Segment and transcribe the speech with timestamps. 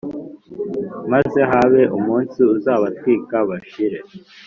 [1.11, 3.99] maze habe umunsi uzabatwika bashire,